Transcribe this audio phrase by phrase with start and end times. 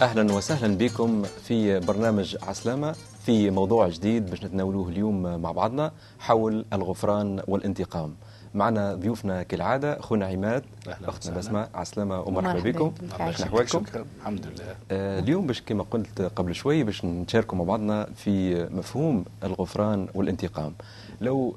[0.00, 2.92] أهلا وسهلا بكم في برنامج عسلامة
[3.26, 8.14] في موضوع جديد باش نتناولوه اليوم مع بعضنا حول الغفران والانتقام.
[8.54, 10.64] معنا ضيوفنا كالعادة اخونا عماد
[11.04, 12.92] أختنا بسمة عسلامة ومرحبا بكم.
[13.12, 13.84] شكرا أحوالكم؟
[14.20, 14.76] الحمد لله.
[14.90, 20.74] آه اليوم باش كما قلت قبل شوي باش نشاركوا مع بعضنا في مفهوم الغفران والانتقام.
[21.20, 21.56] لو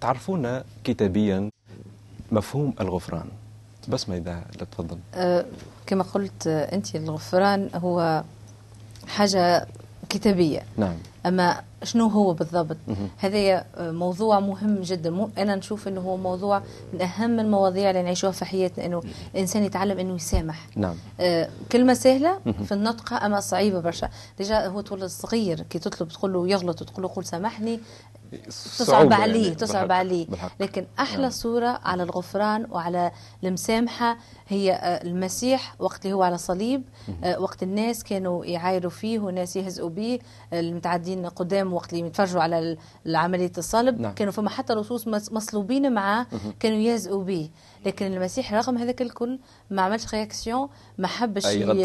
[0.00, 1.50] تعرفونا كتابيا
[2.32, 3.26] مفهوم الغفران.
[3.88, 4.98] بسمه إذا لا تفضل.
[5.14, 5.44] أه
[5.86, 8.24] كما قلت أنت الغفران هو
[9.08, 9.66] حاجة
[10.08, 10.62] كتابية.
[10.76, 10.96] نعم.
[11.26, 12.76] أما شنو هو بالضبط.
[13.18, 18.32] هذا موضوع مهم جدا مو أنا نشوف إنه هو موضوع من أهم المواضيع اللي نعيشوها
[18.32, 19.02] في حياتنا إنه
[19.34, 22.64] الإنسان يتعلم إنه يسامح نعم آه، كلمة سهلة مهم.
[22.64, 27.02] في النطق أما صعيبة برشا ديجا هو تولد صغير كي تطلب تقول له يغلط وتقول
[27.02, 27.80] له قول سامحني
[28.48, 30.26] تصعب صعوبة عليه يعني، تصعب عليه.
[30.60, 31.30] لكن أحلى نعم.
[31.30, 33.10] صورة على الغفران وعلى
[33.44, 34.16] المسامحة
[34.48, 36.82] هي آه، المسيح وقت اللي هو على صليب
[37.24, 40.18] آه، وقت الناس كانوا يعايروا فيه وناس يهزئوا به
[40.52, 40.60] آه،
[41.14, 44.00] المتعدين قدام وقت اللي يتفرجوا على عملية الصلب.
[44.00, 44.14] نعم.
[44.14, 46.26] كانوا فما حتى لصوص مصلوبين معاه.
[46.60, 47.50] كانوا يهزئوا به.
[47.86, 49.38] لكن المسيح رغم هذاك الكل
[49.70, 51.78] ما عملش رياكسيون ما حبش نعم.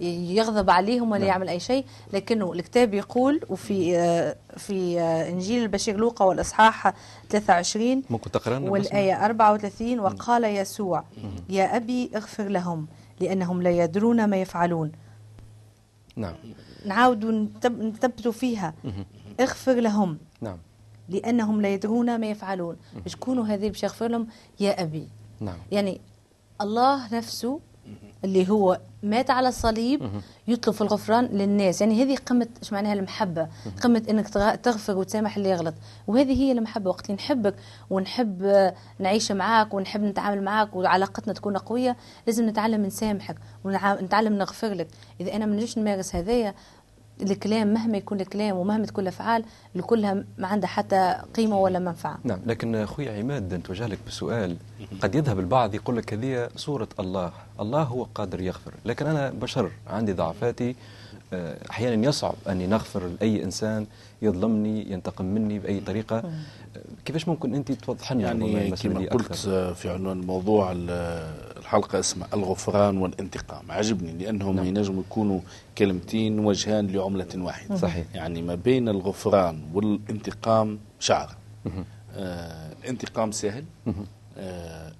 [0.00, 1.28] يغضب عليهم ولا نعم.
[1.28, 1.84] يعمل أي شيء.
[2.12, 6.92] لكنه الكتاب يقول وفي آه، في آه، إنجيل البشير لوقا والإصحاح
[7.30, 11.04] 23 ممكن تقرا؟ والآية 34 وقال يسوع
[11.48, 12.86] يا أبي اغفر لهم
[13.20, 14.92] لأنهم لا يدرون ما يفعلون.
[16.16, 16.34] نعم.
[16.86, 17.24] نعاود
[17.66, 18.74] نثبتوا فيها.
[19.40, 20.18] اغفر لهم.
[20.40, 20.58] نعم.
[21.08, 22.76] لأنهم لا يدرون ما يفعلون.
[23.06, 24.26] شكونوا هذه باش يغفر لهم؟
[24.60, 25.08] يا أبي.
[25.40, 25.58] نعم.
[25.72, 26.00] يعني
[26.60, 27.60] الله نفسه
[28.24, 30.10] اللي هو مات على الصليب
[30.48, 31.80] يطلب في الغفران للناس.
[31.80, 33.48] يعني هذه قمة إيش معناها المحبة؟
[33.82, 35.74] قمة إنك تغ- تغفر وتسامح اللي يغلط.
[36.06, 36.90] وهذه هي المحبة.
[36.90, 37.54] وقت اللي نحبك
[37.90, 38.42] ونحب
[38.98, 44.88] نعيش معاك ونحب نتعامل معاك وعلاقتنا تكون قوية لازم نتعلم نسامحك ونتعلم نغفر لك.
[45.20, 46.54] إذا أنا ما نجيش نمارس هذايا
[47.22, 52.18] الكلام مهما يكون الكلام ومهما تكون الأفعال اللي كلها ما عندها حتى قيمة ولا منفعة.
[52.24, 54.56] نعم لكن أخوي عماد نتوجه لك بسؤال.
[55.02, 59.70] قد يذهب البعض يقول لك هذه صورة الله الله هو قادر يغفر لكن أنا بشر
[59.86, 60.76] عندي ضعفاتي
[61.32, 63.86] آه، أحيانا يصعب أني نغفر لأي إنسان
[64.22, 66.32] يظلمني ينتقم مني بأي طريقة آه،
[67.04, 70.90] كيفاش ممكن أنت توضح لنا يعني كما قلت أكثر؟ في عنوان الموضوع ال-
[71.58, 74.64] الحلقة اسمها الغفران والانتقام عجبني لأنهم نعم.
[74.66, 75.40] ينجموا يكونوا
[75.78, 78.06] كلمتين وجهان لعملة واحدة صحيح.
[78.14, 81.84] يعني ما بين الغفران والانتقام شعرة مهم.
[82.16, 83.64] آه الانتقام سهل.
[83.86, 83.92] آه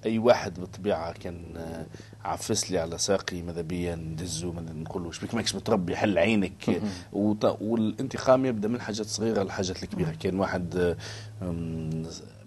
[0.06, 1.86] أي واحد بالطبيعة كان آه
[2.24, 6.80] عفس لي على ساقي ماذا بيا ندزو نقول له شبيك ماكش متربي حل عينك.
[7.12, 10.10] والانتقام يبدأ من حاجات صغيرة للحاجات الكبيرة.
[10.20, 10.96] كان واحد آه،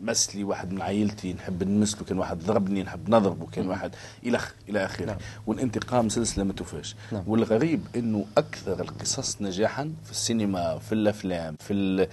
[0.01, 4.39] مس لي واحد من عائلتي نحب نمسله كان واحد ضربني نحب نضربه كان واحد إلى
[4.69, 5.05] إلى آخره.
[5.05, 5.17] نعم.
[5.47, 6.95] والانتقام سلسلة ما توفاش.
[7.11, 7.23] نعم.
[7.27, 12.07] والغريب إنه أكثر القصص نجاحا في السينما في الأفلام في ال-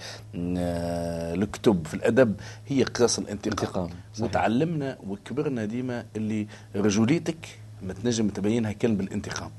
[1.43, 2.35] الكتب في الأدب
[2.67, 3.89] هي قصص الانتقام.
[4.19, 9.51] وتعلمنا وكبرنا ديما اللي رجوليتك ما تنجم تبينها كان بالانتقام.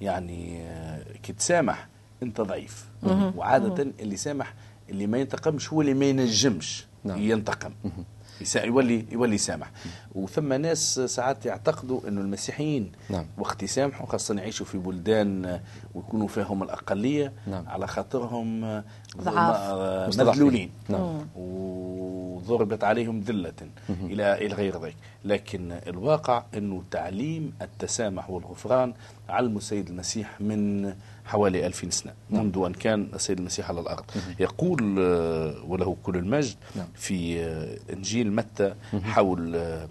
[0.00, 1.88] يعني آه، كي تسامح
[2.22, 2.84] أنت ضعيف.
[3.36, 4.54] وعادة اللي سامح
[4.90, 6.86] اللي ما ينتقمش هو اللي ما ينجمش.
[7.04, 7.18] نعم.
[7.18, 7.72] ينتقم
[8.56, 9.70] يولي يولي يسامح
[10.14, 13.26] وثم ناس ساعات يعتقدوا إنه المسيحيين نعم.
[13.38, 15.60] وقت يسامحوا خاصة يعيشوا في بلدان
[15.94, 17.68] ويكونوا فيهم الأقلية نعم.
[17.68, 18.84] على خاطرهم آه،
[19.16, 19.56] ضعاف.
[19.56, 20.06] آه،.
[20.06, 21.26] مذلولين نعم.
[21.36, 23.52] وضربت عليهم ذلة
[23.90, 28.94] إلى إلى غير ذلك لكن الواقع أنه تعليم التسامح والغفران
[29.28, 30.94] علم السيد المسيح من
[31.28, 34.04] حوالي ألفين سنة منذ أن كان السيد المسيح على الأرض.
[34.40, 36.86] يقول آه، وله كل المجد نعم.
[36.94, 39.88] في آه، إنجيل متى حول آه،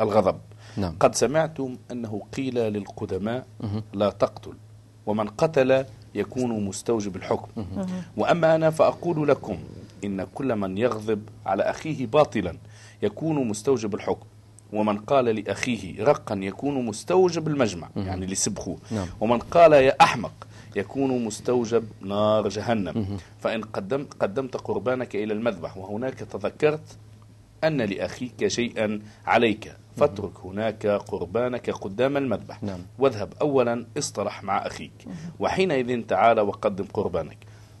[0.00, 0.36] الغضب.
[0.76, 0.96] نعم.
[1.00, 3.46] قد سمعتم أنه قيل للقدماء
[3.92, 4.52] لا تقتل
[5.06, 5.84] ومن قتل
[6.14, 7.64] يكون مستوجب الحكم.
[8.16, 9.58] وأما أنا فأقول لكم
[10.04, 12.56] إن كل من يغضب على أخيه باطلا
[13.02, 14.26] يكون مستوجب الحكم
[14.72, 19.06] ومن قال لأخيه رقا يكون مستوجب المجمع يعني اللي سبخوه نعم.
[19.20, 20.32] ومن قال يا أحمق
[20.76, 26.98] يكون مستوجب نار جهنم فإن قدمت, قدمت قربانك إلى المذبح وهناك تذكرت
[27.64, 32.80] أن لأخيك شيئا عليك فاترك هناك قربانك قدام المذبح نعم.
[32.98, 35.06] واذهب أولا اصطلح مع أخيك
[35.40, 37.38] وحينئذ تعال وقدم قربانك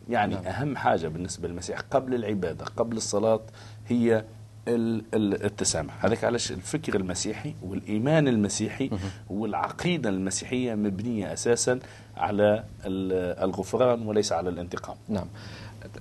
[0.08, 0.46] يعني نعم.
[0.46, 3.40] أهم حاجة بالنسبة للمسيح قبل العبادة قبل الصلاة
[3.88, 4.24] هي
[4.68, 6.04] التسامح.
[6.04, 8.90] هذاك علاش الفكر المسيحي والإيمان المسيحي
[9.30, 11.78] والعقيدة المسيحية مبنية أساسا
[12.16, 14.96] على ال- الغفران وليس على الانتقام.
[15.08, 15.26] نعم.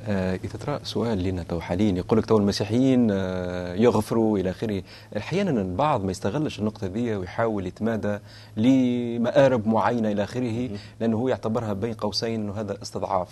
[0.07, 4.83] آه، إذا ترى سؤال لنا تو حاليا يقول لك تو المسيحيين آه، يغفروا إلى آخره.
[5.17, 8.17] أحيانا البعض ما يستغلش النقطة ذي ويحاول يتمادى
[8.57, 10.69] لمآرب معينة إلى آخره
[10.99, 13.29] لأنه هو يعتبرها بين قوسين إنه هذا استضعاف.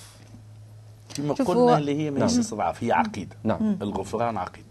[1.17, 2.19] كما قلنا اللي هي نعم.
[2.19, 3.35] ماهيش استضعاف هي عقيدة.
[3.43, 3.77] نعم.
[3.81, 4.67] الغفران عقيدة.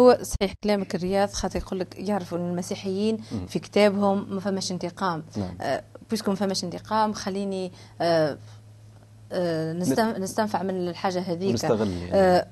[0.00, 3.16] هو صحيح كلامك الرياض خاطر يقول لك يعرفوا إن المسيحيين
[3.48, 5.24] في كتابهم ما فماش انتقام.
[5.36, 5.54] نعم.
[5.60, 8.38] آه بيسكم ما فماش انتقام خليني آه
[9.32, 11.64] آه نستن- نستنفع من الحاجة هذيك.
[11.64, 12.10] يعني.
[12.14, 12.46] آه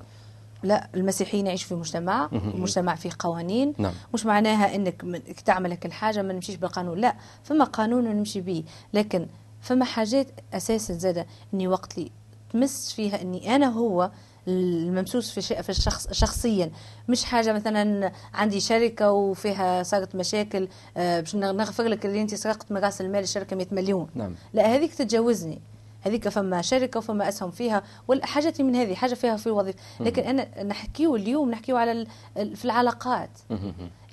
[0.63, 3.73] لا المسيحيين يعيشوا في مجتمع مجتمع فيه قوانين.
[3.77, 3.93] نعم.
[4.13, 5.01] مش معناها إنك
[5.45, 6.97] تعمل هيك الحاجة ما نمشيش بالقانون.
[6.97, 9.27] لا فما قانون نمشي به لكن
[9.61, 12.11] فما حاجات أساسا زادة إني وقت لي
[12.53, 14.11] تمس فيها إني أنا هو
[14.47, 16.71] الممسوس في في الشخص شخصيا.
[17.09, 20.67] مش حاجة مثلا عندي شركة وفيها صارت مشاكل
[20.97, 24.07] آه، باش نغفر لك اللي أنت سرقت من رأس المال الشركة 100 مليون.
[24.15, 24.35] نعم.
[24.53, 25.61] لا هذيك تتجاوزني.
[26.07, 29.79] هذيك فما شركه وفما أسهم فيها والحاجات من هذه حاجة فيها في الوظيفة.
[29.99, 33.29] لكن أنا نحكيو اليوم نحكيو على في العلاقات.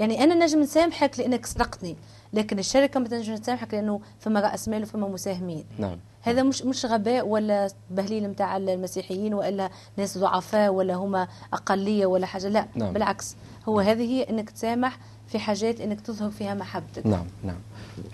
[0.00, 1.96] يعني أنا نجم نسامحك لأنك سرقتني
[2.32, 5.64] لكن الشركة ما تنجم تسامحك لأنه فما رأس مال وفما مساهمين.
[5.78, 5.98] نعم.
[6.22, 12.26] هذا مش مش غباء ولا بهليل نتاع المسيحيين وإلا ناس ضعفاء ولا هما أقلية ولا
[12.26, 12.66] حاجة لا.
[12.74, 12.92] نعم.
[12.92, 13.36] بالعكس
[13.68, 14.98] هو هذه هي إنك تسامح
[15.34, 17.06] في حاجات إنك تظهر فيها محبتك.
[17.06, 17.56] نعم نعم.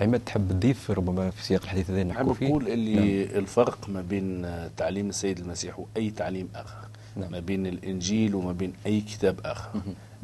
[0.01, 2.95] عماد تحب تضيف ربما في سياق الحديث نحكوا نحب فيه؟ نقول اللي
[3.25, 3.39] نعم.
[3.39, 4.47] الفرق ما بين
[4.77, 6.89] تعليم السيد المسيح وأي تعليم آخر.
[7.17, 7.33] نعم.
[7.33, 9.71] ما بين الإنجيل وما بين أي كتاب آخر.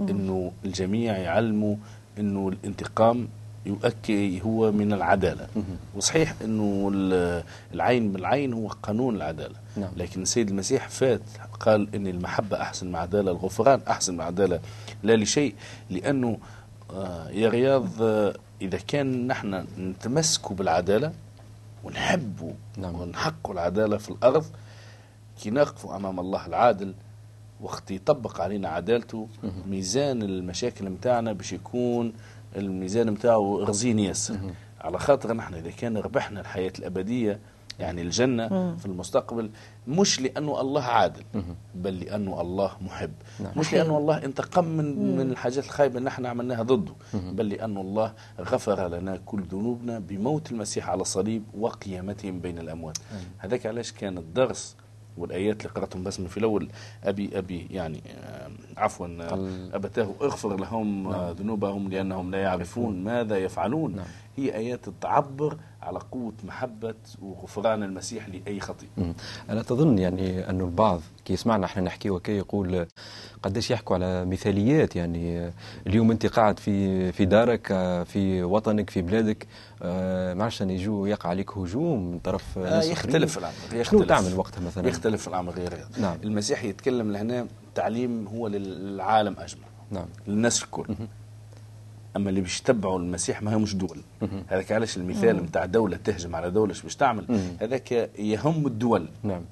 [0.01, 1.77] إنه الجميع يعلموا
[2.19, 3.29] إنه الانتقام
[3.67, 5.47] يؤكد هو من العدالة.
[5.95, 7.43] وصحيح إنه ال-
[7.75, 9.55] العين بالعين هو قانون العدالة.
[9.77, 9.91] نعم.
[9.97, 11.21] لكن السيد المسيح فات
[11.61, 14.61] قال إن المحبة أحسن من العدالة الغفران أحسن من العدالة
[15.03, 15.55] لا لشيء
[15.91, 16.39] لأنه
[16.95, 21.13] آه، يا رياض آه، إذا كان نحن نتمسك بالعدالة
[21.85, 22.95] ونحبوا نعم.
[22.95, 24.45] ونحقوا العدالة في الأرض
[25.43, 26.95] كي نقفوا أمام الله العادل
[27.61, 29.29] وقت يطبق علينا عدالته
[29.67, 32.13] ميزان المشاكل متاعنا باش يكون
[32.57, 34.39] الميزان متاعه رزين ياسر.
[34.81, 37.39] على خاطر نحن إذا كان ربحنا الحياة الأبدية
[37.79, 39.51] يعني الجنة في المستقبل
[39.89, 41.23] مش لأنه الله عادل
[41.75, 43.13] بل لأنه الله محب.
[43.41, 43.53] نعم.
[43.57, 48.13] مش لأنه الله انتقم من من الحاجات الخايبة اللي نحن عملناها ضده بل لأنه الله
[48.41, 52.99] غفر لنا كل ذنوبنا بموت المسيح على الصليب وقيامته من بين الأموات.
[53.39, 54.77] هذاك علاش كان الدرس
[55.19, 56.69] والآيات اللي قرأتهم بس من في الأول
[57.05, 58.01] أبي أبي يعني
[58.77, 59.07] عفوا
[59.77, 63.97] أبتاه اغفر لهم آه، ذنوبهم لأنهم لا يعرفون ماذا يفعلون.
[63.97, 64.05] نعم.
[64.37, 69.15] هي ايات تعبر على قوة محبة وغفران المسيح لأي خطيئه مم.
[69.51, 72.87] ألا تظن يعني أن البعض كي يسمعنا إحنا نحكي وكي يقول
[73.43, 75.53] قداش يحكوا على مثاليات يعني
[75.87, 77.67] اليوم أنت قاعد في في دارك
[78.07, 79.47] في وطنك في بلادك
[79.83, 83.49] آه، ما عرفش أن يجوا يقع عليك هجوم من طرف آه ناس يختلف آخرين.
[83.71, 84.09] الأمر شنو يختلف.
[84.09, 86.17] تعمل وقتها مثلا؟ يختلف الأمر غير نعم.
[86.25, 90.85] المسيح يتكلم لهنا تعليم هو للعالم اجمع نعم للناس الكل
[92.17, 93.99] أما اللي باش يتبعوا المسيح ما همش دول.
[94.49, 97.41] هذاك علاش المثال نتاع دولة تهجم على دولة شو باش تعمل؟ مم.
[97.61, 99.09] هذاك يهم الدول.
[99.23, 99.43] نعم.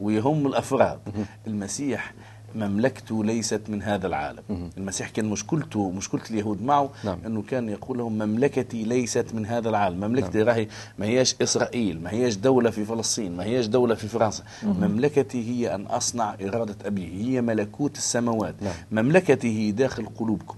[0.00, 0.98] ويهم الأفراد.
[1.46, 2.14] المسيح
[2.54, 4.70] مملكته ليست من هذا العالم.
[4.78, 7.18] المسيح كان مشكلته مشكلة اليهود معه نعم.
[7.26, 10.00] إنه كان يقول لهم مملكتي ليست من هذا العالم.
[10.00, 14.44] مملكتي راهي ما هياش إسرائيل ما هياش دولة في فلسطين ما هياش دولة في فرنسا.
[14.62, 17.06] مملكتي هي أن أصنع إرادة أبي.
[17.24, 18.54] هي ملكوت السماوات.
[18.62, 18.74] نعم.
[18.92, 20.56] مملكتي داخل قلوبكم.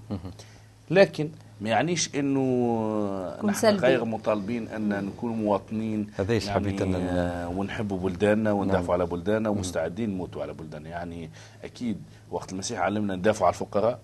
[0.91, 1.29] لكن
[1.61, 2.41] ما يعنيش إنه
[3.43, 3.79] نحن سلبي.
[3.87, 8.91] غير مطالبين أن نكون مواطنين هذا حبيت أن- آه، ونحبوا بلداننا وندافعوا نعم.
[8.91, 10.89] على بلداننا ومستعدين نموتوا على بلداننا.
[10.89, 11.29] يعني
[11.63, 11.97] أكيد
[12.31, 13.99] وقت المسيح علمنا ندافعوا على الفقراء.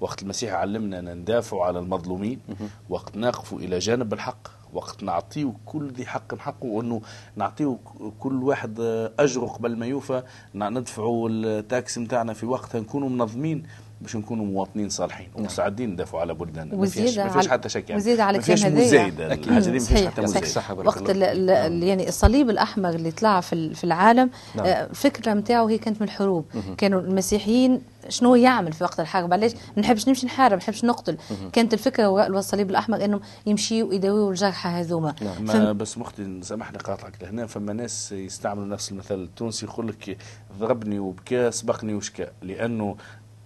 [0.00, 2.40] وقت المسيح علمنا أن ندافعوا على المظلومين.
[2.88, 4.48] وقت نقف إلى جانب الحق.
[4.72, 7.00] وقت نعطيه كل ذي حق حقه وأنه
[7.36, 7.78] نعطيه
[8.20, 8.80] كل واحد
[9.18, 10.22] أجره قبل ما يوفى.
[10.54, 13.62] ندفعوا التاكس نتاعنا في وقتها نكونوا منظمين.
[14.00, 16.76] باش نكونوا مواطنين صالحين ومستعدين ندافعوا على بلداننا.
[16.76, 18.02] ما فيهاش ما حتى شك يعني.
[18.02, 18.64] وزيادة على ما فيهاش.
[18.64, 19.26] مزايدة.
[19.26, 20.06] الحاجة دي ما فيهاش.
[20.06, 20.48] حتى مزايدة.
[20.84, 21.66] وقت الله ال- ال- فيك.
[21.72, 24.66] ال- يعني الصليب الأحمر اللي طلع في في العالم نعم.
[24.66, 26.44] آه، الفكرة نتاعو هي كانت من الحروب.
[26.78, 31.16] كانوا المسيحيين شنو يعمل في وقت الحرب؟ علاش؟ ما نحبش نمشي نحارب ما نحبش نقتل.
[31.52, 35.14] كانت الفكرة وراء الصليب الأحمر إنهم يمشيوا ويداويوا الجرحى هذوما.
[35.22, 35.46] نعم.
[35.46, 37.46] فم- بس مختي سامحني قاطعك لهنا.
[37.46, 40.16] فما ناس يستعملوا نفس المثل التونسي يقول لك
[40.58, 42.26] ضربني وبكى سبقني وشكى.
[42.42, 42.96] لأنه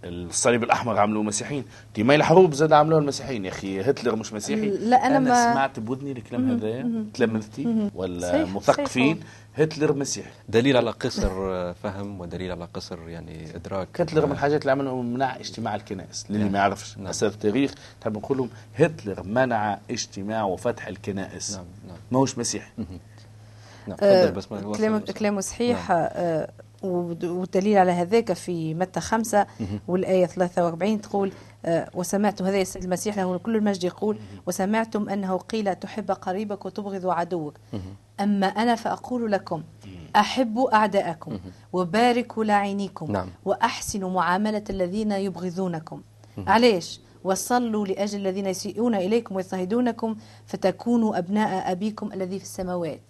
[0.05, 1.65] الصليب الأحمر عملوه مسيحيين.
[1.95, 3.45] ديما الحروب زاد عملوها المسيحيين.
[3.45, 4.69] يا أخي هتلر مش مسيحي.
[4.71, 6.85] لا، أنا أنا ما- سمعت بودني الكلام هذا
[7.15, 9.21] تلمذتي ولا مثقفين.
[9.57, 10.31] هتلر مسيحي.
[10.49, 14.01] دليل على قصر آه، فهم ودليل على قصر يعني إدراك.
[14.01, 16.27] هتلر من آه، الحاجات اللي عملوا منع اجتماع الكنائس.
[16.31, 16.53] للي نعم.
[16.53, 17.07] ما يعرفش نعم.
[17.07, 17.75] أساس التاريخ.
[18.01, 21.57] تحب نقول لهم هتلر منع اجتماع وفتح الكنائس.
[21.57, 21.97] نعم نعم.
[22.11, 22.71] ماهوش مسيحي.
[23.87, 25.91] نعم آه، تفضل بس ما كلامه صحيح.
[25.91, 29.47] آه، ود- والدليل على هذاك في متى خمسة
[29.89, 31.33] والآية 43 تقول
[31.65, 37.07] آه، وسمعت هذا السيد المسيح له كل المجد يقول وسمعتم أنه قيل تحب قريبك وتبغض
[37.07, 37.55] عدوك.
[38.21, 39.63] أما أنا فأقول لكم
[40.17, 41.39] أحبوا أعداءكم
[41.73, 43.29] وباركوا لاعينيكم نعم.
[43.45, 46.03] وأحسنوا معاملة الذين يبغضونكم.
[46.47, 53.01] علاش وصلوا لأجل الذين يسيئون إليكم ويضطهدونكم فتكونوا أبناء أبيكم الذي في السماوات.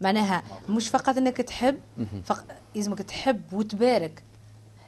[0.00, 1.78] معناها مش فقط أنك تحب
[2.24, 2.44] فق...
[2.74, 4.22] لازمك تحب وتبارك.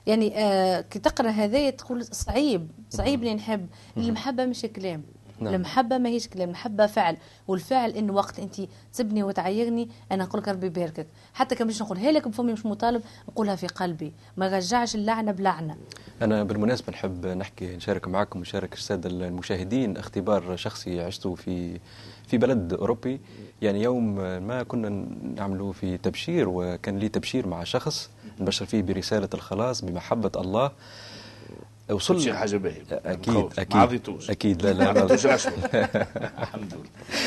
[0.07, 3.67] يعني آه كي تقرأ هذايا تقول صعيب صعيب اني نحب.
[3.97, 5.03] المحبة مش كلام.
[5.41, 5.55] نعم.
[5.55, 7.17] المحبة ما هيش كلام المحبة فعل.
[7.49, 8.61] والفعل انه وقت أنت
[8.93, 11.07] تسبني وتعيرني أنا نقول لك ربي يباركك.
[11.35, 14.13] حتى كان مش نقولها لك بفمي مش مطالب نقولها في قلبي.
[14.37, 15.77] ما رجعش اللعنة بلعنة.
[16.23, 21.81] أنا بالمناسبة نحب نحكي نشارك معكم ونشارك السادة المشاهدين اختبار شخصي عشته في
[22.29, 23.21] في بلد أوروبي
[23.63, 24.15] يعني يوم
[24.47, 25.07] ما كنا
[25.37, 30.71] نعمله في تبشير وكان لي تبشير مع شخص نبشر فيه برسالة الخلاص بمحبة الله.
[31.91, 33.61] وصل شي حاجة باهيه أكيد مخوف.
[33.61, 33.77] أكيد.
[33.77, 34.63] ما عطيتوش أكيد.
[34.63, 35.01] لا ما لا, لا.
[35.01, 35.53] عطيتوش رشوه
[36.39, 36.85] الحمد لله.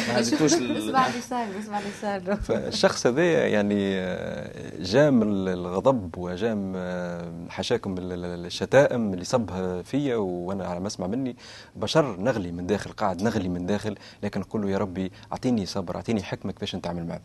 [0.07, 6.17] ما عطيتوش ال- اسمع اللي صار اسمع اللي صار فالشخص هذا يعني آه، جام الغضب
[6.17, 11.35] وجام آه، حشاكم ال- ال- الشتائم اللي صبها فيا وأنا على ما أسمع مني.
[11.75, 13.95] بشر نغلي من داخل قاعد نغلي من داخل.
[14.23, 17.21] لكن نقول له يا ربي أعطيني صبر أعطيني حكمة كيفاش نتعامل معه.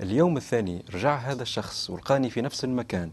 [0.00, 3.10] اليوم الثاني رجع هذا الشخص ولقاني في نفس المكان.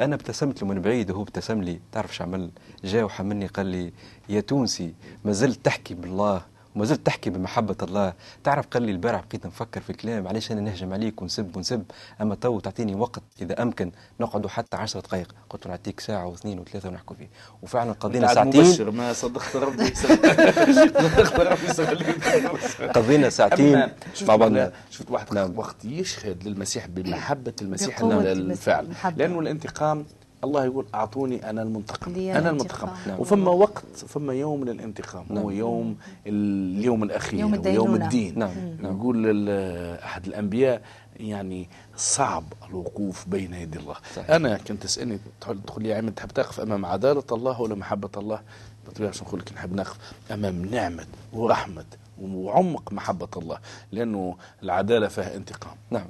[0.00, 1.80] أنا ابتسمت له من بعيد وهو ابتسم لي.
[1.92, 2.50] تعرف شو عمل؟
[2.84, 3.92] جاء وحملني قال لي
[4.28, 4.94] يا تونسي
[5.24, 6.42] ما زلت تحكي بالله.
[6.74, 8.12] وما زلت تحكي بمحبة الله.
[8.44, 11.84] تعرف قال لي البارح بقيت نفكر في كلام علاش أنا نهجم عليك ونسب ونسب؟
[12.20, 15.34] أما تو تعطيني وقت إذا أمكن نقعدوا حتى عشرة دقائق.
[15.50, 17.28] قلت له نعطيك ساعة واثنين وثلاثة ونحكوا فيه.
[17.62, 18.60] وفعلا قضينا ساعتين.
[18.64, 19.94] مبشر ما صدقت ربي.
[19.94, 22.86] صدقت ربي.
[22.94, 23.88] قضينا ساعتين
[24.22, 25.58] مع بعضنا شفت واحد نعم.
[25.58, 28.88] وقت يشهد للمسيح بمحبة المسيح الفعل.
[29.16, 30.06] لأنه الانتقام
[30.44, 32.46] الله يقول أعطوني أنا المنتقم الانتقام.
[32.46, 33.20] المنتقم نعم.
[33.20, 35.38] وفما وقت فما يوم للانتقام نعم.
[35.38, 38.04] هو يوم اليوم الأخير يوم ويوم الدينونة.
[38.04, 38.50] الدين نعم.
[38.82, 38.96] نعم.
[38.96, 40.82] يقول ال- أحد الأنبياء
[41.16, 44.30] يعني صعب الوقوف بين يدي الله صحيح.
[44.30, 48.40] أنا كنت تسألني تقول لي يا عماد تحب تقف أمام عدالة الله ولا محبة الله
[48.84, 49.96] بالطبيعة باش نقول لك نحب نقف
[50.30, 51.84] أمام نعمة ورحمة
[52.20, 53.58] وعمق محبة الله
[53.92, 55.74] لأنه العدالة فيها انتقام.
[55.90, 56.06] نعم.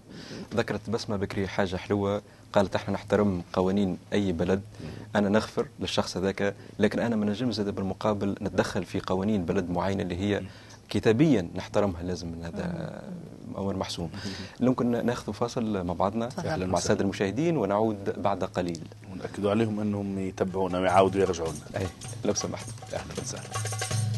[0.54, 4.60] ذكرت بسمة بكري حاجة حلوة قالت إحنا نحترم قوانين أي بلد
[5.16, 10.02] أنا نغفر للشخص هذاك لكن أنا ما نجمش زاد بالمقابل نتدخل في قوانين بلد معينة
[10.02, 10.42] اللي هي
[10.88, 13.02] كتابيا نحترمها لازم من هذا
[13.58, 14.10] أمر محسوم.
[14.60, 16.28] ممكن ناخذ فاصل مع بعضنا.
[16.46, 18.82] مع السادة المشاهدين ونعود بعد قليل.
[19.12, 21.86] ونأكدوا عليهم أنهم يتبعونا ويعاودوا يرجعوا لنا أي
[22.24, 22.66] لو سمحت.
[22.94, 24.09] أهلا وسهلا.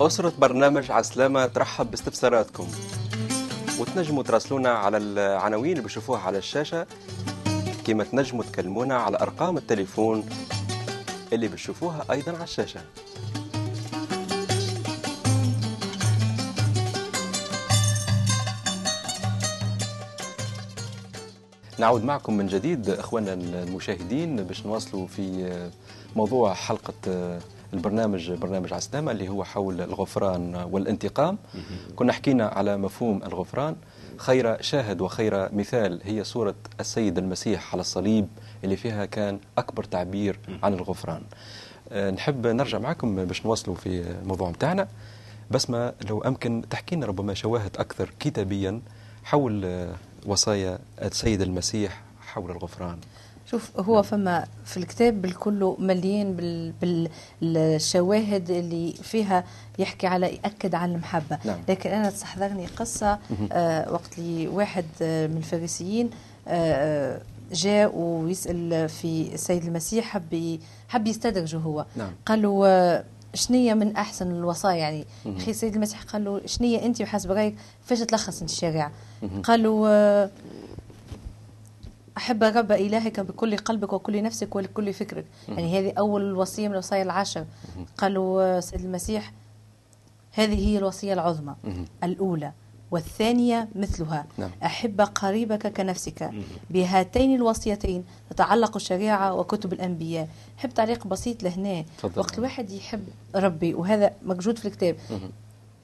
[0.00, 2.68] أسرة برنامج عسلامة ترحب باستفساراتكم.
[3.80, 6.86] وتنجموا تراسلونا على العناوين اللي بتشوفوها على الشاشة
[7.86, 10.28] كما تنجموا تكلمونا على أرقام التليفون
[11.32, 12.80] اللي بتشوفوها أيضا على الشاشة.
[21.78, 25.50] نعود معكم من جديد اخواننا المشاهدين باش نواصلوا في
[26.16, 26.94] موضوع حلقة
[27.76, 31.38] البرنامج برنامج عسلامه اللي هو حول الغفران والانتقام.
[31.96, 33.76] كنا حكينا على مفهوم الغفران.
[34.16, 38.28] خير شاهد وخير مثال هي صورة السيد المسيح على الصليب
[38.64, 41.22] اللي فيها كان أكبر تعبير عن الغفران.
[41.92, 44.88] أه، نحب نرجع معكم باش نواصلوا في الموضوع متاعنا.
[45.68, 48.80] ما لو أمكن تحكي لنا ربما شواهد أكثر كتابيا
[49.24, 49.94] حول أه،
[50.26, 52.98] وصايا السيد المسيح حول الغفران.
[53.50, 56.32] شوف هو فما في الكتاب بالكل مليان
[56.80, 57.08] بال
[57.42, 59.44] بالشواهد اللي فيها
[59.78, 61.38] يحكي على يأكد على المحبة.
[61.44, 61.58] نعم.
[61.68, 63.18] لكن أنا تستحضرني قصة
[63.52, 66.10] آه وقت لي واحد آه من الفارسيين
[66.48, 67.20] آه
[67.52, 71.86] جاء ويسأل في السيد المسيح حب حب يستدرجه هو.
[71.96, 72.10] نعم.
[72.26, 77.02] قال له آه، شنية من أحسن الوصايا يعني؟ أخي السيد المسيح قال له شنية أنت
[77.02, 78.92] وحسب رأيك فاش تلخص انت الشريعة
[79.42, 80.30] قال له آه،
[82.16, 85.24] أحب رب إلهك بكل قلبك وكل نفسك وكل فكرك.
[85.48, 87.46] يعني هذه أول وصية من الوصايا العشر
[87.98, 89.32] قالوا سيد المسيح
[90.32, 91.54] هذه هي الوصية العظمى.
[92.04, 92.52] الأولى
[92.90, 94.26] والثانية مثلها.
[94.38, 94.50] نعم.
[94.64, 96.30] أحب قريبك كنفسك.
[96.70, 100.28] بهاتين الوصيتين تتعلق الشريعة وكتب الأنبياء.
[100.56, 101.84] حب تعليق بسيط لهنا.
[101.98, 102.20] تفضل.
[102.20, 103.04] وقت الواحد يحب
[103.34, 104.96] ربي وهذا موجود في الكتاب.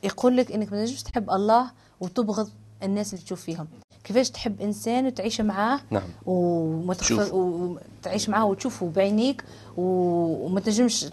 [0.02, 1.70] يقول لك إنك ما تنجمش تحب الله
[2.00, 2.50] وتبغض
[2.82, 3.66] الناس اللي تشوف فيهم.
[4.04, 6.02] كيفاش تحب إنسان وتعيش معاه نعم.
[6.26, 9.44] وتعيش معاه وتشوفه بعينيك
[9.76, 11.06] وما تنجمش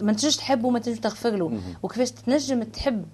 [0.00, 1.60] ما تنجمش تحبه وما تنجمش تغفر له.
[1.82, 3.04] وكيفاش تنجم تحب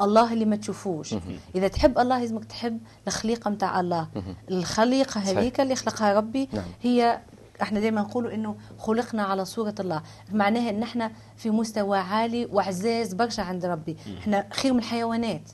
[0.00, 1.14] الله اللي ما تشوفوش.
[1.54, 4.08] إذا تحب الله لازمك تحب الخليقة نتاع الله.
[4.50, 6.64] الخليقة هذيك اللي خلقها ربي نعم.
[6.82, 7.20] هي
[7.62, 10.02] إحنا دائما نقولوا إنه خلقنا على صورة الله.
[10.32, 13.96] معناها إن إحنا في مستوى عالي وعزاز برشا عند ربي.
[14.18, 15.50] إحنا خير من الحيوانات.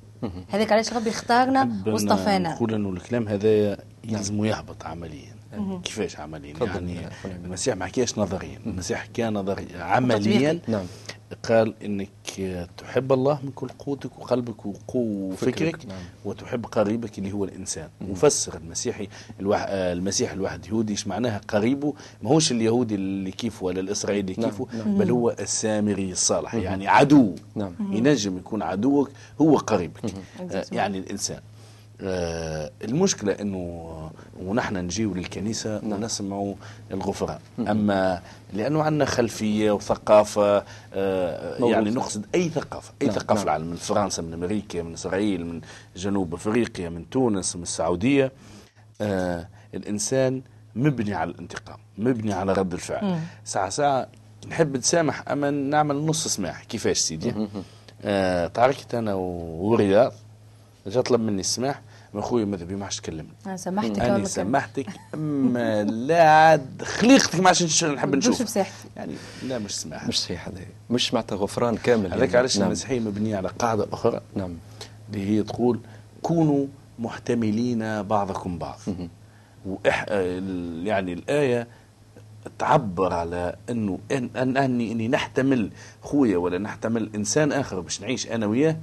[0.48, 2.54] هذاك علاش ربي اختارنا واصطفانا.
[2.54, 5.38] نقول إنه الكلام هذا يلزم يهبط عمليا.
[5.84, 7.44] كيفاش عمليا؟ يعني عماد.
[7.44, 8.58] المسيح ما حكاش نظريا.
[8.66, 10.60] المسيح حكى نظريا عمليا.
[10.68, 10.86] نعم.
[11.48, 15.98] قال إنك تحب الله من كل قوتك وقلبك وفكرك نعم.
[16.24, 17.88] وتحب قريبك اللي هو الإنسان.
[18.00, 19.08] مفسر المسيحي
[19.40, 21.94] الواحد المسيح الواحد يهودي إيش معناها؟ قريبه.
[22.22, 24.98] ماهوش اليهودي اللي كيفه ولا الإسرائيلي اللي نعم، كيفه نعم.
[24.98, 27.34] بل هو السامري الصالح يعني عدو.
[27.54, 27.72] نعم.
[27.92, 30.14] ينجم يكون عدوك هو قريبك.
[30.50, 31.40] آه، يعني الإنسان.
[32.00, 35.92] المشكلة إنه ونحن نجيو للكنيسة نعم.
[35.92, 36.54] ونسمعوا
[36.90, 40.64] الغفران أما لأنه عندنا خلفية وثقافة
[40.94, 41.58] آه،.
[41.60, 43.44] يعني نقصد أي ثقافة أي نعم، ثقافة نعم.
[43.44, 45.60] العالم من فرنسا من أمريكا من إسرائيل من
[45.96, 48.32] جنوب أفريقيا من تونس من السعودية.
[49.00, 50.42] آه الإنسان
[50.76, 53.18] مبني على الانتقام مبني على رد الفعل.
[53.44, 54.08] ساعة ساعة
[54.48, 56.64] نحب نسامح أما نعمل نص سماح.
[56.64, 57.48] كيفاش سيدي؟
[58.04, 60.12] آه تعاركت أنا ورياض
[60.86, 61.80] جا طلب مني السماح.
[62.14, 67.40] من خويا ماذا بي ما عادش تكلمني أنا سامحتك أنا سامحتك أما لا عاد خليقتك
[67.40, 68.42] ما عادش نحب نشوف.
[68.42, 68.88] بساحتي.
[68.96, 70.60] يعني لا مش سماح مش صحيح هذا.
[70.90, 72.36] مش معناتها غفران كامل هذاك يعني.
[72.36, 72.66] علاش نعم.
[72.66, 74.20] المسيحيه مبنيه على قاعدة أخرى.
[74.36, 74.54] نعم.
[75.10, 75.80] اللي هي تقول
[76.22, 76.66] كونوا
[76.98, 78.78] محتملين بعضكم بعض.
[79.66, 80.06] وإح...
[80.84, 81.66] يعني الآية
[82.58, 85.70] تعبر على إنه ان ان اني إني نحتمل
[86.02, 88.76] خويا ولا نحتمل إنسان آخر باش نعيش أنا وياه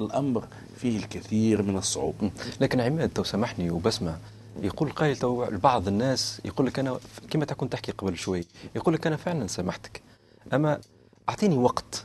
[0.00, 2.30] الأمر فيه الكثير من الصعوبة.
[2.60, 4.16] لكن عماد تو سامحني وبسمع
[4.62, 6.98] يقول قائل تو بعض الناس يقول لك أنا
[7.30, 8.44] كما تكون تحكي قبل شوي
[8.76, 10.02] يقول لك أنا فعلا سامحتك
[10.52, 10.80] أما
[11.28, 12.04] أعطيني وقت.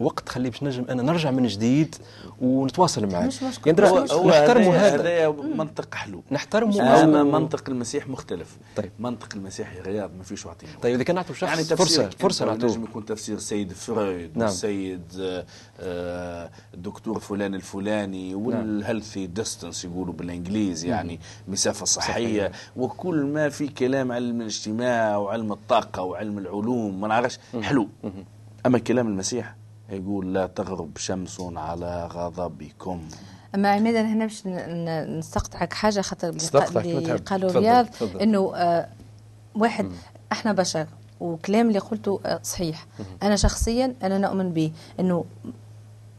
[0.00, 1.94] وقت خليه باش نجم أنا نرجع من جديد
[2.40, 3.88] ونتواصل معك مش مشكلة.
[3.88, 5.30] يعني نحترموا هذا هذا.
[5.30, 6.22] منطق حلو.
[6.30, 8.56] نحترموا أما منطق المسيح مختلف.
[8.76, 8.90] طيب.
[8.98, 12.44] منطق المسيح يا رياض ما فيش يعطينا طيب إذا كان نعطوا شخص يعني فرصه فرصة
[12.44, 14.48] نجم نعطوه يكون تفسير سيد فرويد نعم.
[14.48, 15.46] والسيد آه،
[15.80, 22.52] آه، الدكتور فلان الفلاني وال healthy distance يقولوا بالإنجليزي يعني مسافة صحيه صحية.
[22.76, 27.38] وكل ما في كلام علم الاجتماع وعلم الطاقة وعلم العلوم ما نعرفش.
[27.62, 27.88] حلو.
[28.66, 29.59] أما كلام المسيح
[29.90, 33.00] يقول لا تغرب شمس على غضبكم
[33.54, 34.42] أما عماد أنا هنا باش
[35.18, 37.16] نستقطعك حاجة خاطر اللي.
[37.26, 37.86] قالوا رياض.
[38.22, 38.88] إنه آه
[39.54, 39.92] واحد
[40.32, 40.86] إحنا بشر
[41.20, 42.86] وكلام اللي قلته آه صحيح
[43.22, 45.24] أنا شخصيا أنا نؤمن به إنه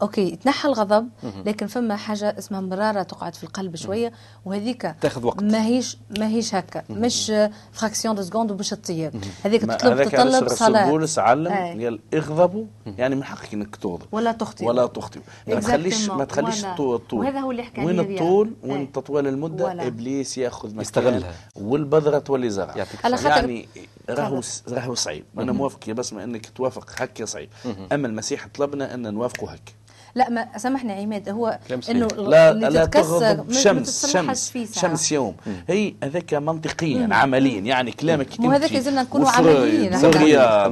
[0.01, 1.09] أوكي يتنحى الغضب
[1.45, 4.11] لكن فما حاجة اسمها مرارة تقعد في القلب شوية
[4.45, 5.43] وهذيك تاخذ وقت.
[5.43, 6.83] ما هيش ما هيش هكا.
[6.89, 7.33] مش
[7.71, 9.11] fraction de seconde وباش تطير
[9.43, 10.89] هذيك تطلب تطلب الرسول صلاة.
[10.89, 11.47] بولس علم.
[11.47, 16.25] قال اغضبوا يعني من حقك إنك تغضب ولا تخطئ ولا تخطئ ما تخليش ما.
[16.25, 16.65] تخليش.
[16.65, 17.99] الطول وهذا هو اللي حكى وين.
[17.99, 18.53] الطول.
[18.63, 19.87] وين تطول المدة.
[19.87, 21.33] إبليس يأخذ يستغلها.
[21.55, 22.85] والبذرة تولي زرع
[23.23, 23.67] يعني
[24.09, 25.25] راهو راهو صعيب.
[25.37, 27.49] أنا موافق يا بسمة إنك توافق هكا صعيب.
[27.91, 29.71] أما المسيح طلبنا أن نوافقوا هكا.
[30.15, 31.59] لا ما سامحني عماد هو.
[31.89, 33.51] إنه لا لا تغضب.
[33.51, 34.53] شمس شمس.
[34.79, 35.35] شمس يوم.
[35.67, 37.59] هي هذاك منطقيا عمليا.
[37.59, 39.95] يعني كلامك مو هذاك لازمنا نكونوا عمليين.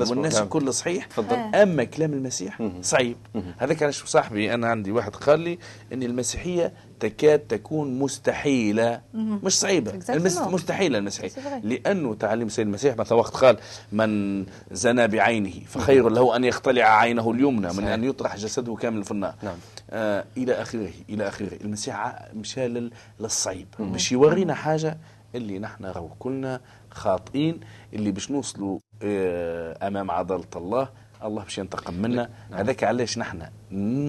[0.09, 0.37] والناس.
[0.41, 1.05] الكل صحيح.
[1.05, 1.35] تفضل.
[1.35, 3.17] أما كلام المسيح صعيب.
[3.57, 5.59] هذاك علاش صاحبي أنا عندي واحد قال لي
[5.93, 9.01] إن المسيحية تكاد تكون مستحيلة.
[9.13, 9.91] مش صعيبة.
[9.91, 10.09] Exactement.
[10.09, 10.37] المس...
[10.37, 11.65] مستحيلة المسيحيه C'est vrai.
[11.65, 13.57] لأنه تعليم سيد المسيح مثلا وقت قال
[13.91, 17.83] من زنى بعينه فخير له أن يقتلع عينه اليمنى من.
[17.87, 19.33] أن يطرح جسده كامل في النار.
[19.43, 19.55] نعم.
[19.91, 21.49] آه إلى آخره إلى آخره.
[21.61, 23.67] المسيح مشى لل- للصعيب.
[23.79, 24.97] باش يورينا حاجة
[25.35, 27.59] اللي نحن راهو كلنا خاطئين
[27.93, 30.89] اللي باش نوصلوا آه أمام عداله الله.
[31.23, 32.29] الله باش ينتقم منا.
[32.53, 33.41] هذاك علاش نحن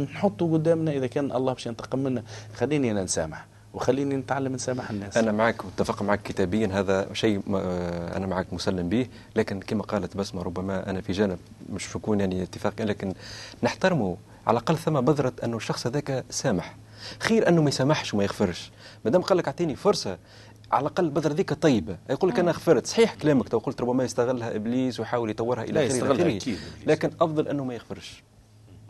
[0.02, 2.22] نحطوا قدامنا إذا كان الله باش ينتقم منا.
[2.54, 5.16] خليني أنا نسامح وخليني نتعلم نسامح الناس.
[5.16, 6.66] أنا معك متفق معك كتابيا.
[6.72, 9.06] هذا شيء آه، أنا معك مسلم به.
[9.36, 11.38] لكن كما قالت بسمة ربما أنا في جانب
[11.72, 13.14] مش نكون يعني اتفاقيا لكن
[13.62, 14.16] نحترمه.
[14.46, 16.76] على الأقل ثم بذرة أنه الشخص هذاك سامح.
[17.20, 18.70] خير أنه ما يسامحش وما يغفرش.
[19.04, 20.18] ما دام قال لك أعطيني فرصة
[20.72, 22.87] على الأقل بذره ذيك طيبه يقول لك أنا غفرت.
[22.87, 23.48] صحيح كلامك.
[23.48, 26.38] تو قلت ربما يستغلها إبليس ويحاول يطورها إلى آخره.
[26.87, 28.22] لكن أفضل أنه ما يغفرش.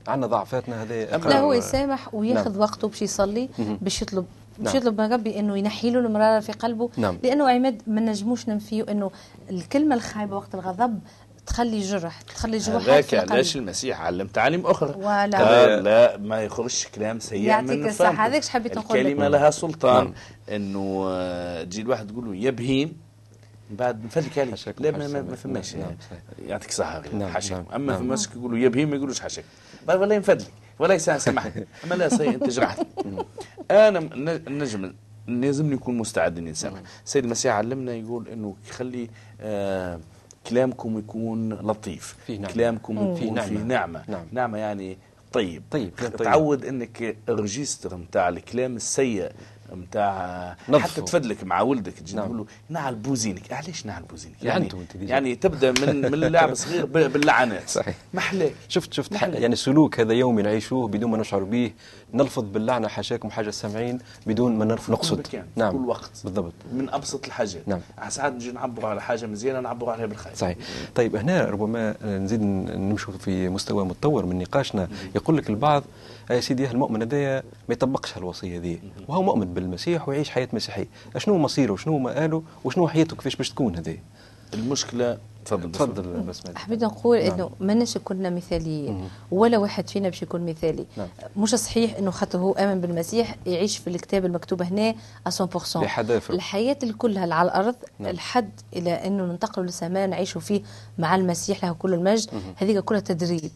[0.08, 2.60] عندنا ضعفاتنا هذا لا هو آه، يسامح وياخذ نعم.
[2.60, 4.26] وقته باش يصلي باش يطلب
[4.58, 4.76] باش نعم.
[4.76, 6.90] يطلب من ربي إنه ينحي له المرارة في قلبه.
[6.96, 7.18] نعم.
[7.22, 9.10] لأنه عماد ما نجموش ننفيه إنه
[9.50, 11.00] الكلمة الخايبة وقت الغضب
[11.46, 15.38] تخلي جرح تخلي جروحات هذاك علاش المسيح علم تعاليم أخرى ولا.
[15.38, 18.26] قال لا ما يخرجش كلام سيء يعطيك من الصحة.
[18.26, 19.06] هذاك حبيت نقول لك.
[19.06, 20.14] الكلمة لها سلطان نعم.
[20.48, 22.96] إنه آه، تجي الواحد تقول له يا بهيم
[23.70, 25.22] بعد نفدك عليك حشاك لا ما, ما.
[25.22, 26.22] ما فماش نعم، صحيح.
[26.46, 28.02] يعطيك صحة غير نعم، حشك نعم، أما نعم.
[28.02, 29.22] في ماسك يقولوا يا بهيم ما يقولوش
[29.86, 33.24] بعد والله ينفدلك وليس سامحني أما لا سي أنت جرحتني
[33.70, 34.00] أنا
[34.48, 34.92] نجم
[35.26, 40.00] لازم نكون مستعد إني نسامح السيد المسيح علمنا يقول إنه خلي آه
[40.46, 42.54] كلامكم يكون لطيف فيه نعمة.
[42.54, 43.62] كلامكم يكون فيه نعمة.
[43.62, 44.26] نعمة نعم.
[44.32, 44.98] نعمة يعني
[45.32, 46.16] طيب طيب، طيب.
[46.16, 49.30] تعود إنك ال registre نتاع الكلام السيء
[49.76, 50.56] نتاع.
[50.74, 52.24] حتى تفدلك مع ولدك تجي نعم.
[52.24, 55.10] تقول له نعل بوزينك علاش نعل بوزينك أنت déjà.
[55.12, 57.94] يعني تبدأ من من اللاعب صغير باللعنات صحيح.
[58.14, 59.34] محلاك شفت شفت نحن.
[59.34, 61.72] يعني سلوك هذا يومي نعيشوه بدون ما نشعر به
[62.14, 65.26] نلفظ باللعنه حاشاكم حاجة سامعين بدون ما نقصد.
[65.26, 65.72] في نعم.
[65.72, 66.10] كل وقت.
[66.24, 66.52] بالضبط.
[66.72, 67.80] من أبسط الحاجات نعم.
[68.08, 70.34] ساعات نجي نعبر على حاجة مزيانة نعبر عليها بالخير.
[70.34, 70.56] صحيح.
[70.94, 74.88] طيب هنا ربما نزيد نمشوا في مستوى متطور من نقاشنا.
[75.14, 75.82] يقول لك البعض
[76.30, 78.80] "آه يا سيدي المؤمن هذايا ما يطبقش هالوصية ذي.
[79.08, 80.86] وهو مؤمن بالمسيح ويعيش حياة مسيحية.
[81.16, 83.98] شنو مصيره؟ وشنو مآله؟ وشنو حياته؟ كيفاش باش تكون هذه؟
[84.54, 87.32] المشكلة تفضل تفضل بسمة حبيت نقول نعم.
[87.32, 90.86] إنه ماناش كنا مثاليين ولا واحد فينا باش يكون مثالي.
[90.96, 91.08] نعم.
[91.36, 94.94] مش صحيح إنه خاطر هو آمن بالمسيح يعيش في الكتاب المكتوب هنا
[95.28, 96.36] 100% بحذافيره.
[96.36, 98.10] الحياة كلها على الأرض نعم.
[98.10, 100.62] الحد إلى إنه ننتقلوا للسماء نعيشوا فيه
[100.98, 102.30] مع المسيح له كل المجد.
[102.56, 103.50] هذيك كلها تدريب.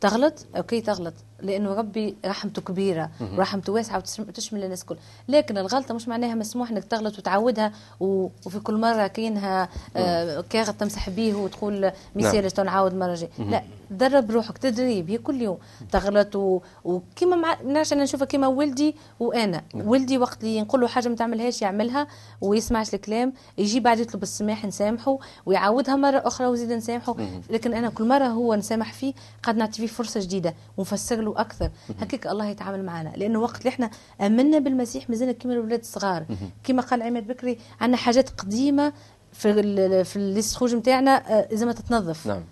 [0.00, 1.14] تغلط؟ okay تغلط.
[1.42, 4.96] لأنه ربي رحمته كبيرة ورحمته واسعة وتشمل الناس الكل
[5.28, 7.72] لكن الغلطة مش معناها مسموح إنك تغلط وتعودها.
[8.00, 13.30] وفي كل مرة كاينه آه كاغط تمسح به وتقول مثال تو نعاود مرة جاية.
[13.38, 13.62] لا.
[13.90, 15.10] درب روحك تدريب.
[15.10, 15.58] هي كل يوم
[15.92, 16.60] تغلط و...
[16.84, 17.56] وكيما مع...
[17.62, 19.62] نعرفش أنا نشوفها كيما ولدي وأنا.
[19.74, 22.06] ولدي وقت اللي نقول له حاجة ما تعملهاش يعملها
[22.40, 27.16] ويسمعش الكلام يجي بعد يطلب السماح نسامحه ويعاودها مرة أخرى ويزيد نسامحه.
[27.50, 31.70] لكن أنا كل مرة هو نسامح فيه قد نعطي فيه فرصة جديدة ونفسر له أكثر.
[32.00, 33.12] هكاك الله يتعامل معنا.
[33.16, 36.24] لأنه وقت اللي إحنا آمنا بالمسيح مازلنا كيما الاولاد الصغار.
[36.64, 38.92] كيما قال عماد بكري عندنا حاجات قديمة
[39.32, 42.26] في ال- في الليست خوج نتاعنا آه، لازم تتنظف.
[42.26, 42.42] نعم.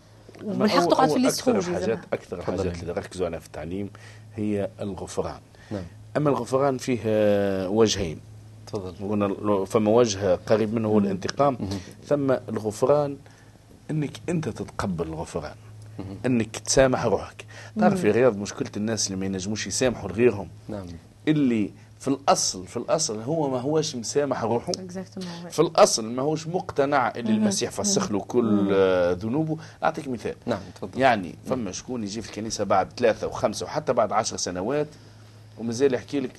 [0.43, 1.93] بالحق أول- تقعد في أول الليست أكثر لازم.
[2.13, 2.39] أكثر.
[2.39, 3.91] الحاجات اللي ركزوا عليها في التعليم
[4.37, 5.41] هي الغفران.
[5.71, 5.83] نعم.
[6.17, 8.21] أما الغفران فيه آه، وجهين.
[8.67, 9.67] تفضل.
[9.67, 11.59] فما وجه قريب منه هو الانتقام.
[12.07, 13.17] ثم الغفران
[13.91, 15.55] إنك أنت تتقبل الغفران.
[16.27, 17.45] إنك تسامح روحك.
[17.81, 20.49] تعرف يا رياض مشكلة الناس اللي ما ينجموش يسامحوا لغيرهم.
[20.69, 20.87] نعم.
[21.29, 24.73] اللي في الأصل في الأصل هو ما هوش مسامح روحه.
[25.51, 28.75] في الأصل ما هوش مقتنع اللي المسيح فسخ له كل
[29.17, 29.57] ذنوبه.
[29.85, 30.35] أعطيك مثال.
[30.47, 31.01] نعم تفضل.
[31.01, 34.87] يعني فما شكون يجي في الكنيسة بعد ثلاثة وخمسة وحتى بعد عشر سنوات
[35.59, 36.33] ومازال يحكي لك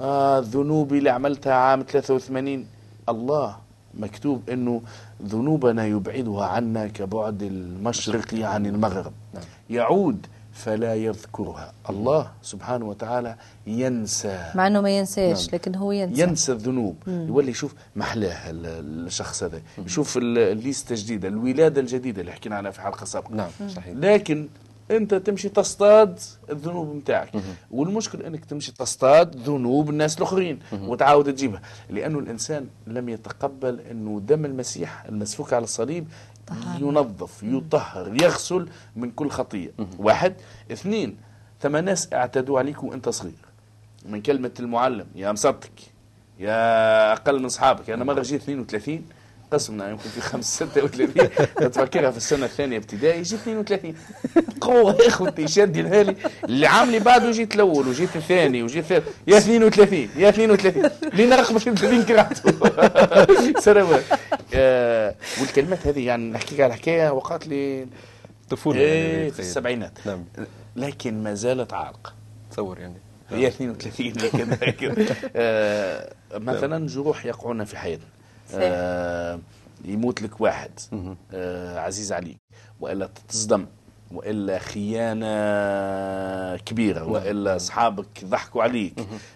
[0.00, 2.66] آه ذنوبي اللي عملتها عام 83
[3.08, 3.56] الله
[3.94, 4.82] مكتوب إنه
[5.22, 9.12] ذنوبنا يبعدها عنا كبعد المشرق عن المغرب.
[9.34, 9.44] نعم.
[9.70, 10.26] يعود
[10.58, 11.72] فلا يذكرها.
[11.90, 13.34] الله سبحانه وتعالى
[13.66, 14.52] ينسى.
[14.54, 15.54] مع إنه ما ينساش نعم.
[15.54, 16.22] لكن هو ينسى.
[16.22, 16.96] ينسى الذنوب.
[17.06, 19.60] يولي يشوف محلاه ال- الشخص هذا.
[19.86, 23.34] يشوف ال- الليسته الجديدة الولادة الجديدة اللي حكينا عنها في حلقة سابقة.
[23.34, 23.50] نعم.
[23.68, 24.48] صحيح لكن
[24.90, 26.20] انت تمشي تصطاد
[26.50, 27.30] الذنوب نتاعك.
[27.70, 31.62] والمشكل انك تمشي تصطاد ذنوب الناس الاخرين وتعاود تجيبها.
[31.90, 36.08] لأنه الإنسان لم يتقبل أنه دم المسيح المسفوك على الصليب.
[36.78, 39.70] ينظف يطهر يغسل من كل خطية.
[39.98, 40.34] واحد.
[40.72, 41.16] اثنين
[41.60, 43.48] ثم ناس اعتدوا عليك وأنت صغير.
[44.06, 45.70] من كلمة المعلم يا مسطك
[46.38, 49.04] يا أقل من أصحابك أنا مرة جيت 32
[49.52, 51.14] قسمنا يمكن في 5 36
[51.70, 53.94] تفكرها في السنة الثانية ابتدائي جيت 32
[54.60, 59.08] قوة يا اخوتي شادي الهالي؟ اللي عام اللي بعده جيت الأول وجيت الثاني وجيت الثالث.
[59.26, 62.52] يا 32 يا 32 لينا رقم 32 كرهته.
[63.60, 64.04] سنوات
[64.54, 67.86] آه والكلمات هذه يعني نحكيك على حكايه وقعت لي
[68.50, 69.98] طفولة إيه يعني في السبعينات.
[70.06, 70.24] نعم.
[70.76, 72.14] لكن ما زالت عالقة.
[72.50, 72.96] تصور يعني.
[73.30, 75.06] هي 32 لكن لكن
[75.36, 78.17] آه مثلا جروح يقعون في حياتنا
[78.54, 79.38] آه
[79.84, 80.70] يموت لك واحد.
[81.32, 82.38] آه عزيز عليك.
[82.80, 83.66] وإلا تصدم
[84.12, 85.26] وإلا خيانة
[86.56, 88.94] كبيرة وإلا أصحابك ضحكوا عليك.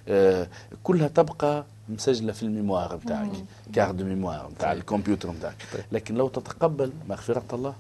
[0.09, 0.49] آه
[0.83, 3.31] كلها تبقى مسجلة في الميموار بتاعك
[3.73, 4.79] كارد ميموار بتاع طيب.
[4.81, 5.57] الكمبيوتر بتاعك.
[5.73, 5.85] طيب.
[5.93, 7.75] لكن لو تتقبل مغفرة الله.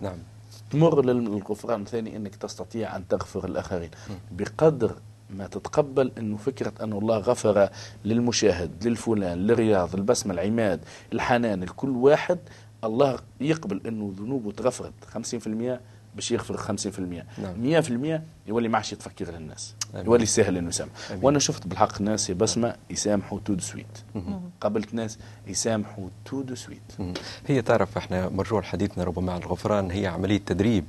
[0.00, 0.16] نعم.
[0.70, 3.90] تمر للغفران الثاني إنك تستطيع أن تغفر الآخرين.
[4.32, 4.94] بقدر
[5.36, 7.68] ما تتقبل إنه فكرة أن الله غفر
[8.04, 10.80] للمشاهد للفلان للرياض البسمه العماد
[11.12, 12.38] الحنان لكل واحد
[12.84, 15.18] الله يقبل إنه ذنوبه تغفرت 50%
[16.16, 17.00] باش يغفر 50%
[17.42, 17.82] نعم.
[17.82, 20.06] 100% يولي ما عادش يتفكر للناس آمين.
[20.06, 20.90] يولي سهل إنه يسامح.
[21.22, 23.86] وأنا شفت بالحق الناس يا بسمة يسامحوا tout de suite.
[24.60, 27.16] قابلت ناس يسامحوا tout de suite.
[27.46, 30.84] هي تعرف إحنا مرجوع حديثنا ربما عن الغفران هي عملية تدريب.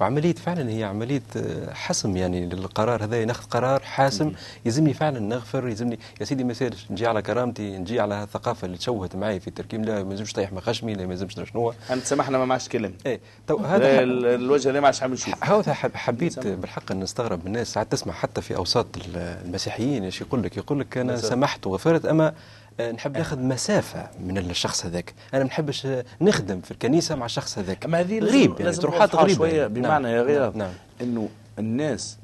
[0.00, 2.16] وعملية فعلا هي عملية آه، حسم.
[2.16, 4.32] يعني للقرار هذا ناخذ قرار حاسم.
[4.64, 8.78] يلزمني فعلا نغفر يلزمني يا سيدي ما يسالش نجي على كرامتي نجي على الثقافه اللي
[8.78, 9.84] تشوهت معي في التركيب.
[9.84, 13.06] لا ما يلزمش طيح ما خشمي لا ما يلزمش شنو انا تسامحنا ما عادش تكلمت
[13.06, 16.38] إيه تو هذا الوجه اللي ما عادش عم نشوف هذا حب حبيت.
[16.38, 20.56] بالحق ان نستغرب من الناس ساعات تسمع حتى في أوساط ال- المسيحيين إيش يقول لك
[20.56, 21.16] يقول لك أنا.
[21.16, 22.34] سمحت وغفرت أما
[22.80, 27.26] آه، نحب ناخذ مسافة من الشخص هذاك أنا ما نحبش آه، نخدم في الكنيسة مع
[27.26, 29.74] الشخص هذاك أما هذه غريب يعني تروحات غريبه شوية يعني.
[29.74, 32.16] بمعنى يا رياض نعم إنه الناس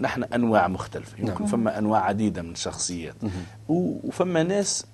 [0.00, 1.46] نحن أنواع مختلفة يمكن نعم.
[1.46, 3.14] فما أنواع عديدة من الشخصيات
[3.68, 4.86] وفما ناس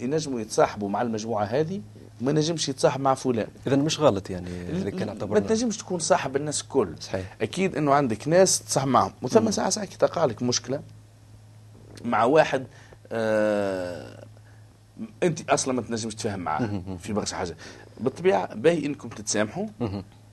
[0.00, 1.80] ينجموا يتصاحبوا مع المجموعة هذه
[2.22, 3.48] وما نجمش يتصاحب مع فلان.
[3.66, 7.36] اذا مش غلط يعني اللي كان ما تنجمش تكون صاحب الناس الكل صحيح.
[7.42, 9.12] أكيد إنه عندك ناس تصاحب معهم.
[9.22, 10.82] وثم ساعة ساعة كي تقع لك مشكلة
[12.04, 12.66] مع واحد
[13.12, 14.24] آه
[15.22, 17.56] أنت أصلا ما تنجمش تفهم معاه في برشا حاجة.
[18.00, 19.66] بالطبيعة باهي إنكم تتسامحوا.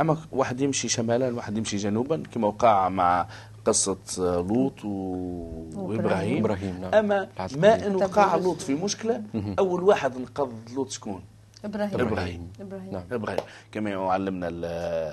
[0.01, 3.27] أما واحد يمشي شمالا واحد يمشي جنوبا كما وقع مع
[3.65, 4.89] قصة آه، لوط و...
[5.75, 6.37] وإبراهيم.
[6.37, 6.93] إبراهيم، نعم.
[6.93, 7.87] أما ما.
[7.87, 9.23] إن وقع لوط في مشكلة
[9.59, 11.21] أول واحد انقذ لوط شكون؟
[11.67, 12.51] إبراهيم إبراهيم.
[12.61, 13.03] إبراهيم نعم.
[13.11, 13.39] إبراهيم
[13.71, 14.65] كما يعلمنا ال-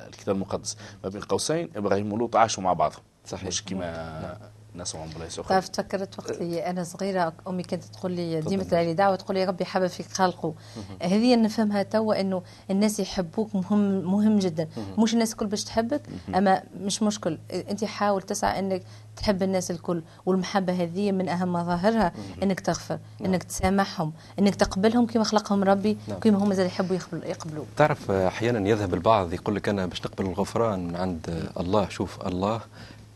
[0.08, 2.92] الكتاب المقدس ما بين قوسين إبراهيم ولوط عاشوا مع بعض
[3.26, 3.46] صحيح.
[3.46, 3.80] مش كما
[4.22, 5.48] ناس بلايص أخرى.
[5.48, 9.37] تعرف تفكرت وقت اللي أنا صغيرة أمي كانت تقول لي ديما تدعي لي دعوة تقول
[9.37, 10.54] لي ربي حبب فيك خلقه.
[11.02, 14.68] هذه نفهمها توا إنه الناس يحبوك مهم مهم جدا.
[14.98, 16.02] مش الناس الكل باش تحبك
[16.34, 17.38] أما مش مشكل.
[17.50, 18.82] أنت حاول تسعى إنك
[19.16, 22.12] تحب الناس الكل والمحبة هذه من أهم مظاهرها.
[22.42, 26.18] إنك تغفر إنك تسامحهم إنك تقبلهم كما خلقهم ربي نعم.
[26.18, 30.88] كما هم زاد يحبوا يقبلوا تعرف أحيانا يذهب البعض يقول لك أنا باش نقبل الغفران
[30.88, 31.88] من عند الله.
[31.88, 32.60] شوف الله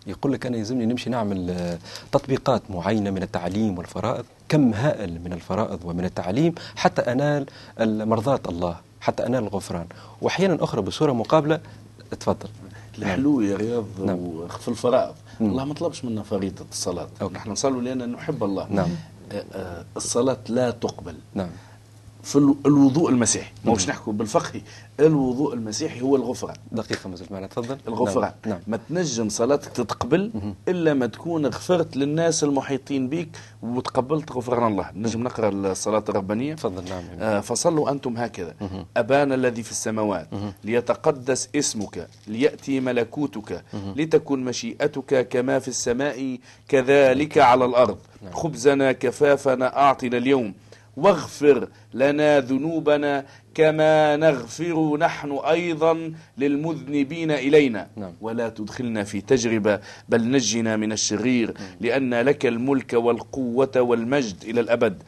[0.09, 1.79] يقول لك أنا يلزمني نمشي نعمل آه،
[2.12, 4.25] تطبيقات معينة من التعليم والفرائض.
[4.49, 7.47] كم هائل من الفرائض ومن التعليم حتى أنال
[8.09, 9.87] مرضاه الله حتى أنال الغفران.
[10.23, 11.61] وأحيانا أخرى بصورة مقابلة
[12.21, 12.49] تفضل.
[12.99, 14.49] الحلو يا رياض نعم.
[14.61, 15.14] في الفرائض.
[15.40, 15.51] مم.
[15.51, 17.09] الله ما طلبش منا فريضة الصلاة.
[17.23, 17.35] أوكي.
[17.35, 18.66] نحن نصلي لأن نحب الله.
[18.71, 18.88] نعم.
[19.33, 21.14] آه، آه، الصلاة لا تقبل.
[21.35, 21.49] نعم.
[22.23, 23.53] في الو- الوضوء المسيحي.
[23.64, 24.62] ما باش نحكوا بالفقهي
[25.01, 26.57] الوضوء المسيحي هو الغفران.
[26.73, 27.77] دقيقة مازال معنا تفضل.
[27.89, 28.33] الغفران.
[28.47, 28.61] نعم, نعم.
[28.67, 30.31] ما تنجم صلاتك تتقبل
[30.69, 33.29] إلا ما تكون غفرت للناس المحيطين بك
[33.63, 34.91] وتقبلت غفران الله.
[34.95, 36.55] نجم نقرأ الصلاة الربانية.
[36.55, 37.03] تفضل نعم.
[37.21, 38.55] آه، فصلوا أنتم هكذا.
[38.97, 40.29] أبانا الذي في السماوات.
[40.65, 43.63] ليتقدس اسمك ليأتي ملكوتك
[43.97, 47.99] لتكن مشيئتك كما في السماء كذلك على الأرض.
[48.33, 50.55] خبزنا كفافنا أعطنا اليوم.
[50.99, 57.87] واغفر لنا ذنوبنا كما نغفر نحن أيضا للمذنبين إلينا.
[57.97, 58.13] نعم.
[58.21, 65.03] ولا تدخلنا في تجربة بل نجنا من الشرير لأن لك الملك والقوة والمجد إلى الأبد.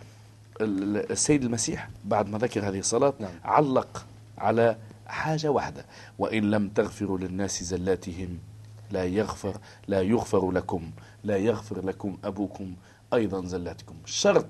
[0.61, 3.31] ال- السيد المسيح بعد ما ذكر هذه الصلاة نعم.
[3.45, 4.07] علق
[4.39, 4.77] على
[5.07, 5.85] حاجة واحدة.
[6.19, 8.39] وإن لم تغفروا للناس زلاتهم
[8.91, 9.57] لا يغفر
[9.89, 10.91] لا يغفر لكم
[11.25, 12.73] لا يغفر لكم أبوكم
[13.15, 13.95] أيضا زلاتكم.
[14.07, 14.47] شرط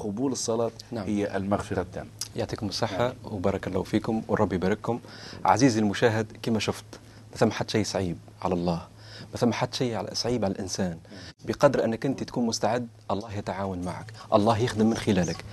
[0.00, 1.06] قبول الصلاة نعم.
[1.06, 5.00] هي المغفرة التامة يعطيكم الصحة وبارك الله فيكم والرب يبارككم
[5.44, 6.84] عزيزي المشاهد كما شفت
[7.32, 8.86] ما ثم حد شيء صعيب على الله.
[9.32, 10.98] ما ثم حد شيء على صعيب على الإنسان.
[11.44, 14.12] بقدر أنك أنت تكون مستعد الله يتعاون معك.
[14.32, 15.44] الله يخدم من خلالك.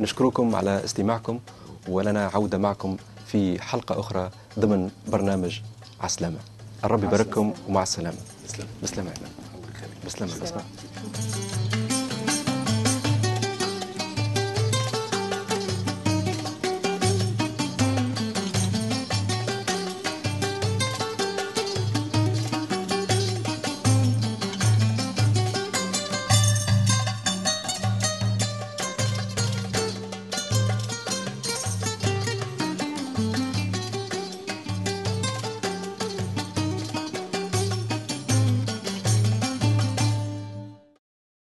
[0.00, 1.40] نشكركم على استماعكم
[1.88, 5.60] ولنا عودة معكم في حلقة أخرى ضمن برنامج
[6.00, 6.38] عسلامة.
[6.84, 8.18] الرب يبارككم ومع السلامة.
[8.48, 9.12] بسلام بسلامة.
[10.06, 10.34] بسلامة.
[10.42, 11.81] بسلامة.